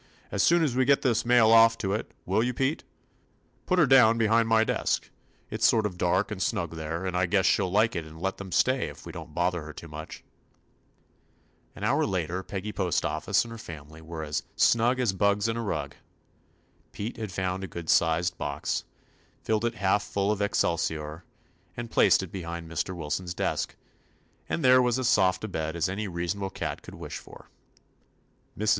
[0.31, 2.43] As soon as we get this mail off see to it, 24 TOMMY POSTOFFICE will
[2.43, 2.83] you, Pete^
[3.67, 5.11] Put her down be hind my desk;
[5.51, 8.19] it's sort of dark and snug there, and I guess she '11 like it and
[8.19, 10.23] let them stay if we don't bother her too much."
[11.75, 15.61] An hour later Peggy Postoffice and her family were as "snug as bugs in a
[15.61, 15.93] rug."
[16.93, 18.85] Pete had found a good sized box,
[19.43, 21.25] filled it half full of excelsior,
[21.77, 22.95] and placed it behind Mr.
[22.95, 23.75] Wilson's desk,
[24.49, 27.51] and there was as soft a bed as any reasonable cat could wish for.
[28.57, 28.69] Mrs.